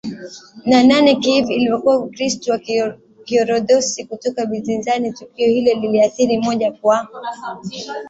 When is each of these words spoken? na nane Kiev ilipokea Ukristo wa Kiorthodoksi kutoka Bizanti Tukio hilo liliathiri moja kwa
na 0.69 0.79
nane 0.89 1.09
Kiev 1.21 1.49
ilipokea 1.49 1.95
Ukristo 2.05 2.51
wa 2.51 2.59
Kiorthodoksi 3.25 4.05
kutoka 4.05 4.45
Bizanti 4.45 5.11
Tukio 5.11 5.47
hilo 5.47 5.81
liliathiri 5.81 6.37
moja 6.37 6.71
kwa 6.71 7.07